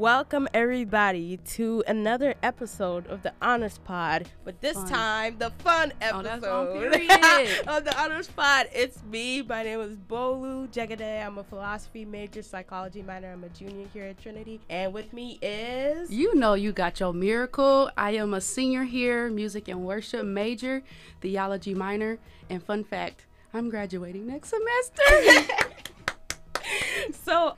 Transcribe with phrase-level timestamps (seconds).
[0.00, 4.88] Welcome everybody to another episode of the Honors Pod, but this Fun.
[4.88, 7.10] time the fun Oh, episode period.
[7.68, 8.68] of the Honors Pod.
[8.72, 9.42] It's me.
[9.42, 11.26] My name is Bolu Jegede.
[11.26, 13.30] I'm a philosophy major, psychology minor.
[13.30, 17.12] I'm a junior here at Trinity, and with me is You know you got your
[17.12, 17.90] miracle.
[17.94, 20.82] I am a senior here, music and worship major,
[21.20, 25.52] theology minor, and fun fact, I'm graduating next semester.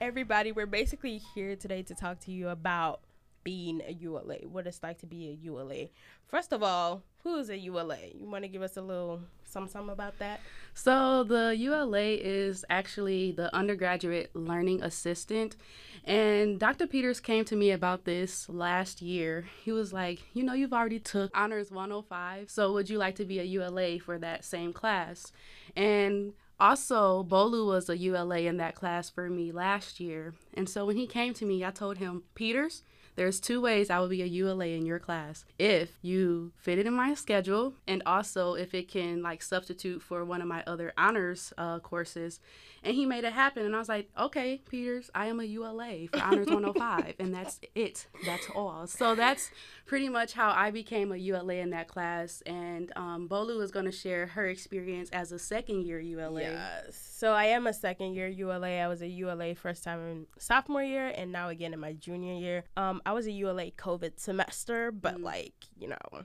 [0.00, 0.52] everybody.
[0.52, 3.00] We're basically here today to talk to you about
[3.44, 5.88] being a ULA, what it's like to be a ULA.
[6.26, 7.98] First of all, who is a ULA?
[8.14, 10.40] You want to give us a little some some about that?
[10.74, 15.56] so the ULA is actually the undergraduate learning assistant.
[16.04, 16.86] And Dr.
[16.86, 19.44] Peters came to me about this last year.
[19.62, 23.24] He was like, "You know, you've already took honors 105, so would you like to
[23.24, 25.32] be a ULA for that same class?"
[25.76, 30.34] And also, Bolu was a ULA in that class for me last year.
[30.54, 32.82] And so when he came to me, I told him, Peters,
[33.14, 35.44] there's two ways I will be a ULA in your class.
[35.58, 40.24] If you fit it in my schedule, and also if it can like substitute for
[40.24, 42.40] one of my other honors uh, courses.
[42.84, 43.64] And he made it happen.
[43.64, 47.14] And I was like, okay, Peters, I am a ULA for Honors 105.
[47.20, 48.08] and that's it.
[48.24, 48.86] That's all.
[48.88, 49.50] So that's
[49.86, 52.42] pretty much how I became a ULA in that class.
[52.44, 56.41] And um, Bolu is going to share her experience as a second year ULA.
[56.42, 56.96] Yes.
[56.96, 58.78] So I am a second year ULA.
[58.80, 62.34] I was a ULA first time in sophomore year and now again in my junior
[62.34, 62.64] year.
[62.76, 65.22] Um, I was a ULA COVID semester, but Mm.
[65.24, 66.24] like, you know,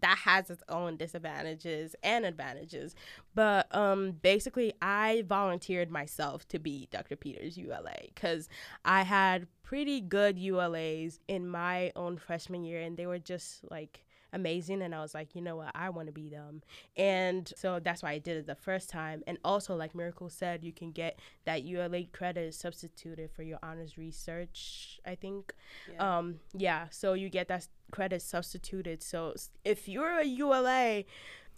[0.00, 2.94] that has its own disadvantages and advantages.
[3.34, 7.16] But um, basically, I volunteered myself to be Dr.
[7.16, 8.48] Peters ULA because
[8.84, 14.04] I had pretty good ULAs in my own freshman year, and they were just like
[14.32, 14.82] amazing.
[14.82, 16.62] And I was like, you know what, I want to be them.
[16.96, 19.22] And so that's why I did it the first time.
[19.26, 23.96] And also, like Miracle said, you can get that ULA credit substituted for your honors
[23.98, 25.52] research, I think.
[25.92, 26.18] Yeah.
[26.18, 29.02] Um, yeah, so you get that credit substituted.
[29.02, 31.04] So if you're a ULA,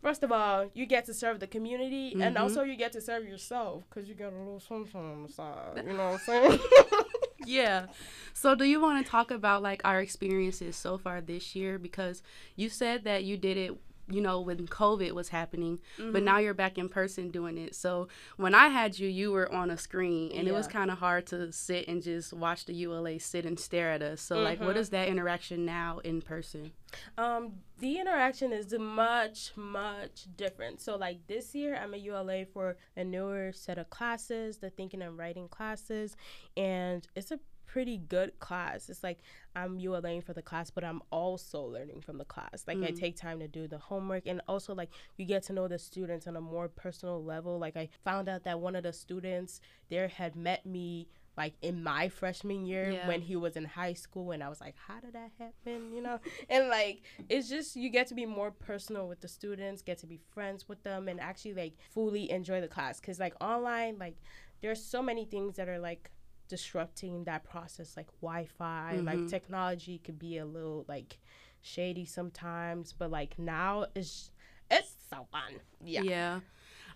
[0.02, 2.40] first of all, you get to serve the community, and Mhm.
[2.40, 5.82] also you get to serve yourself because you get a little something on the side.
[5.86, 6.58] You know what I'm saying?
[7.44, 7.86] yeah.
[8.32, 12.22] So do you want to talk about like our experiences so far this year because
[12.56, 13.72] you said that you did it
[14.10, 15.78] you know when covid was happening
[16.12, 17.74] but now you're back in person doing it.
[17.74, 20.98] So when i had you you were on a screen and it was kind of
[20.98, 24.20] hard to sit and just watch the ula sit and stare at us.
[24.20, 24.80] So like what Mhm.
[24.80, 26.72] is that interaction now in person?
[27.16, 30.80] Um, the interaction is much, much different.
[30.80, 35.00] So, like this year, I'm a ULA for a newer set of classes, the thinking
[35.00, 36.16] and writing classes,
[36.56, 37.38] and it's a
[37.72, 38.88] pretty good class.
[38.88, 39.18] It's like
[39.54, 42.64] I'm ULAing for the class, but I'm also learning from the class.
[42.66, 42.98] Like I Mm.
[42.98, 46.26] take time to do the homework, and also like you get to know the students
[46.26, 47.58] on a more personal level.
[47.58, 51.82] Like I found out that one of the students there had met me like in
[51.82, 53.06] my freshman year Yeah.
[53.06, 56.02] when he was in high school and I was like how did that happen you
[56.02, 56.18] know
[56.50, 60.06] and like it's just you get to be more personal with the students get to
[60.08, 64.16] be friends with them and actually like fully enjoy the class because like online like
[64.60, 66.10] there's so many things that are like
[66.50, 69.30] disrupting that process like wi-fi like Mhm.
[69.30, 71.18] technology could be a little like
[71.62, 74.30] shady sometimes but like now it's
[74.70, 75.52] it's so fun
[75.82, 76.40] yeah Yeah.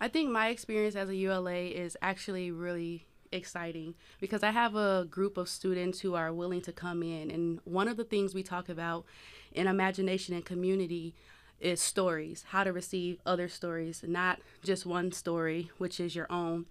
[0.01, 5.07] I think my experience as a ULA is actually really exciting because I have a
[5.09, 7.31] group of students who are willing to come in.
[7.31, 9.05] And one of the things we talk about
[9.53, 11.15] in imagination and community
[11.61, 16.67] is stories, how to receive other stories, not just one story, which is your own.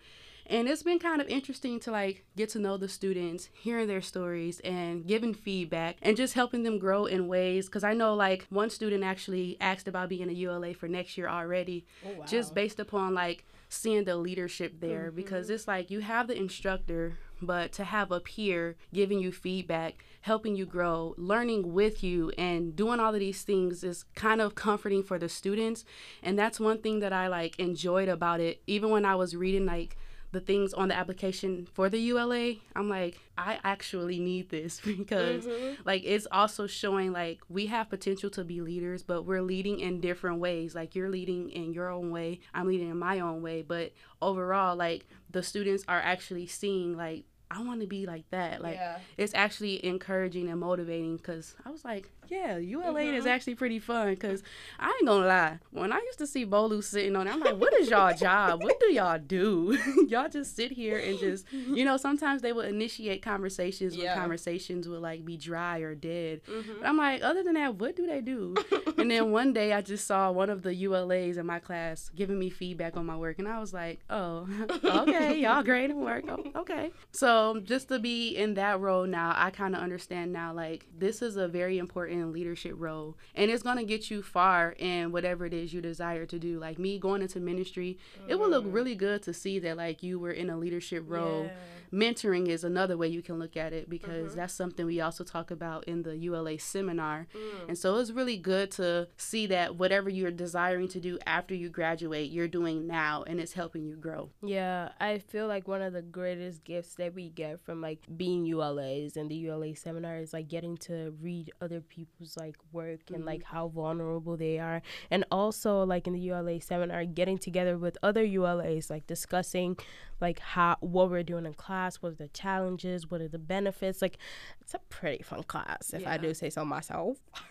[0.47, 4.01] And it's been kind of interesting to like get to know the students, hearing their
[4.01, 8.45] stories and giving feedback and just helping them grow in ways cuz I know like
[8.49, 12.25] one student actually asked about being a ULA for next year already Oh, wow.
[12.25, 15.07] just based upon like seeing the leadership there.
[15.07, 15.15] Mm-hmm.
[15.15, 20.05] Because it's like you have the instructor but to have a peer giving you feedback
[20.21, 24.55] helping you grow learning with you and doing all of these things is kind of
[24.55, 25.83] comforting for the students.
[26.21, 28.61] And that's one thing that i like enjoyed about it.
[28.67, 29.97] Even when i was reading like
[30.33, 35.45] the things on the application for the ULA, I'm like, I actually need this because
[35.45, 35.77] Mhm.
[35.85, 40.01] like it's also showing like we have potential to be leaders, but we're leading in
[40.01, 40.75] different ways.
[40.75, 44.75] Like you're leading in your own way, I'm leading in my own way, but overall
[44.75, 48.61] like the students are actually seeing like I want to be like that.
[48.61, 53.13] Like yeah it's actually encouraging and motivating because I was like, yeah, ULA Mhm.
[53.15, 54.43] is actually pretty fun because
[54.79, 55.59] I ain't gonna lie.
[55.71, 58.63] When I used to see Bolu sitting on it, I'm like, what is y'all job?
[58.63, 59.77] What do y'all do?
[60.09, 64.13] y'all just sit here and just, you know, sometimes they would initiate conversations Yeah.
[64.13, 66.41] when conversations would like be dry or dead.
[66.45, 66.79] Mhm.
[66.79, 68.55] But I'm like, other than that, what do they do?
[68.97, 72.39] and then one day I just saw one of the ULAs in my class giving
[72.39, 74.47] me feedback on my work, and I was like, oh,
[74.83, 76.25] okay, y'all great at work.
[76.29, 76.91] Oh, okay.
[77.11, 81.21] So just to be in that role now, I kind of understand now, like, this
[81.21, 85.45] is a very important leadership role, and it's going to get you far in whatever
[85.45, 86.59] it is you desire to do.
[86.59, 90.19] Like me going into ministry, it would look really good to see that, like, you
[90.19, 91.51] were in a leadership role Yeah.
[91.91, 94.35] mentoring is another way you can look at it because Mhm.
[94.35, 97.27] that's something we also talk about in the ULA seminar.
[97.35, 97.69] Mm.
[97.69, 101.69] And so it's really good to see that whatever you're desiring to do after you
[101.69, 104.31] graduate, you're doing now and it's helping you grow.
[104.41, 108.43] Yeah, I feel like one of the greatest gifts that we get from like being
[108.45, 113.17] ULAs and the ULA seminar is like getting to read other people's like work and
[113.17, 113.27] mm-hmm.
[113.27, 114.81] like how vulnerable they are.
[115.11, 119.77] And also like in the ULA seminar getting together with other ULAs like discussing
[120.21, 124.01] like how what we're doing in class, what are the challenges, what are the benefits.
[124.01, 124.17] Like
[124.61, 127.17] it's a pretty fun class if I do say so myself.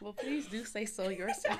[0.00, 1.58] Well, please do say so yourself.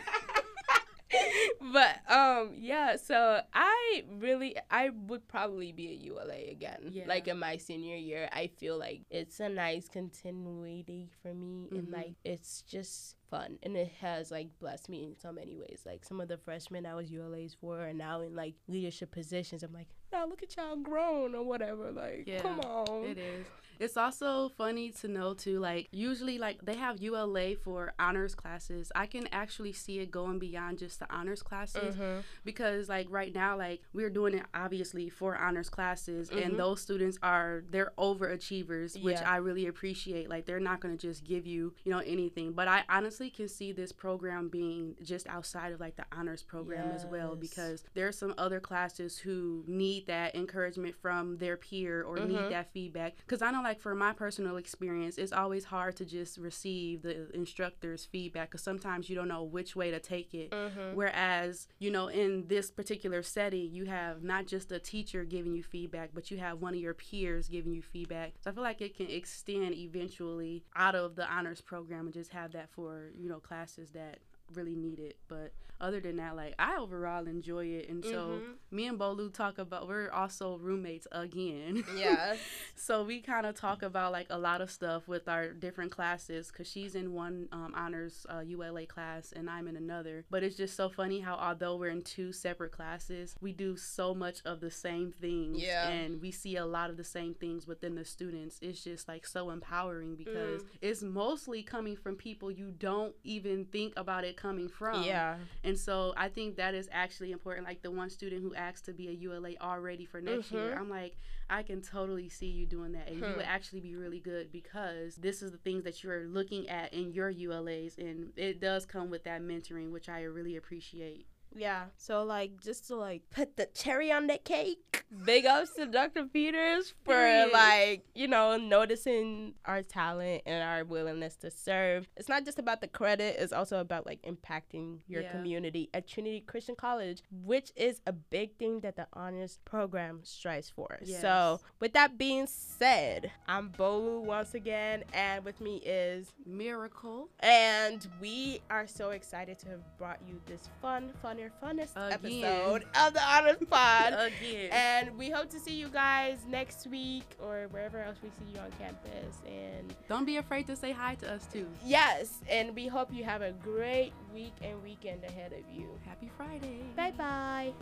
[1.73, 7.05] but um yeah so i really i would probably be at ula again Yeah.
[7.07, 11.89] like in my senior year i feel like it's a nice continuity for me and
[11.89, 11.93] Mhm.
[11.93, 16.05] like it's just fun and it has like blessed me in so many ways like
[16.05, 19.73] some of the freshmen i was ulas for are now in like leadership positions i'm
[19.73, 23.47] like now look at y'all grown or whatever like Yeah, come on It is.
[23.81, 28.93] It's also funny to know too, like usually like they have ULA for honors classes.
[28.95, 31.97] I can actually see it going beyond just the honors classes.
[31.97, 32.23] Mhm.
[32.45, 36.45] because like right now like we're doing it obviously for honors classes Mhm.
[36.45, 39.33] and those students are they're overachievers which Yeah.
[39.35, 42.69] i really appreciate like they're not going to just give you you know anything but
[42.69, 47.05] i honestly can see this program being just outside of like the honors program as
[47.07, 52.17] well because there are some other classes who need that encouragement from their peer or
[52.19, 52.29] Mhm.
[52.29, 56.05] need that feedback because i know like for my personal experience it's always hard to
[56.05, 60.51] just receive the instructor's feedback because sometimes you don't know which way to take it
[60.51, 60.95] Mhm.
[60.95, 65.63] Whereas, you know, in this particular setting, you have not just a teacher giving you
[65.63, 68.35] feedback, but you have one of your peers giving you feedback.
[68.43, 72.31] So I feel like it can extend eventually out of the honors program and just
[72.33, 74.19] have that for, you know, classes that
[74.53, 75.17] really need it.
[75.29, 77.89] But other than that, like I overall enjoy it.
[77.89, 78.55] And so Mhm.
[78.71, 81.85] me and Bolu talk about we're also roommates again.
[81.97, 82.37] yeah
[82.77, 86.49] So we kind of talk about like a lot of stuff with our different classes
[86.49, 90.25] because she's in one um, honors uh, ULA class and I'm in another.
[90.31, 94.15] But it's just so funny how although we're in two separate classes, we do so
[94.15, 95.59] much of the same things.
[95.61, 95.89] Yeah.
[95.89, 98.59] And we see a lot of the same things within the students.
[98.63, 100.69] It's just like so empowering because Mm.
[100.81, 105.03] it's mostly coming from people you don't even think about it coming from.
[105.05, 107.67] yeah And so I think that is actually important.
[107.67, 110.79] Like the one student who asked to be a ULA already for next year, Mhm.
[110.79, 111.17] I'm like,
[111.49, 113.09] I can totally see you doing that.
[113.09, 113.37] And you Hmm.
[113.37, 117.13] would actually be really good because this is the things that you're looking at in
[117.13, 117.97] your ULAs.
[117.99, 121.27] And it does come with that mentoring, which I really appreciate.
[121.55, 121.85] Yeah.
[121.97, 125.05] So like just to like put the cherry on the cake.
[125.25, 126.25] Big ups to Dr.
[126.25, 132.09] Peters for like, you know, noticing our talent and our willingness to serve.
[132.17, 135.31] It's not just about the credit, it's also about like impacting your Yeah.
[135.31, 140.69] community at Trinity Christian College, which is a big thing that the honors program strives
[140.71, 140.99] for.
[141.05, 147.29] So, with that being said, I'm Bolu once again and with me is Miracle.
[147.41, 152.13] and we are so excited to have brought you this fun, fun, funner, funnest Again.
[152.45, 154.13] episode of the Honors Pod.
[154.19, 154.71] Again.
[154.73, 158.59] and we hope to see you guys next week or wherever else we see you
[158.61, 159.37] on campus.
[159.47, 161.67] And Don't be afraid to say hi to us too.
[161.85, 165.89] yes, and we hope you have a great week and weekend ahead of you.
[166.07, 166.81] Happy Friday.
[166.97, 167.73] Bye bye.